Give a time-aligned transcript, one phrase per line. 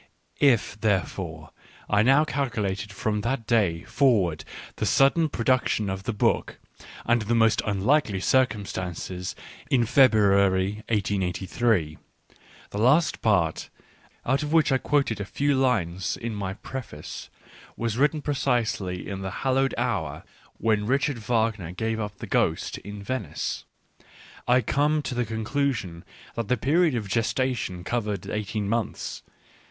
[0.39, 1.51] If, therefore,
[1.87, 4.45] I now calculate from that day for ward
[4.77, 6.57] the sudden production of the book,
[7.05, 9.35] under the most unlikely circumstances,
[9.69, 11.99] in February 1 883,—
[12.71, 13.69] the last part,
[14.25, 17.29] out of which I quoted a few lines in my preface,
[17.77, 20.23] was written precisely in the hal lowed hour
[20.57, 23.65] when Richard Wagner gave up the ghost in Venice,—
[24.47, 29.21] I come to the conclusion that the period of gestation covered eighteen months.